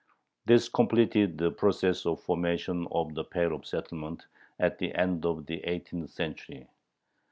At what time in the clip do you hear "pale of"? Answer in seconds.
3.23-3.67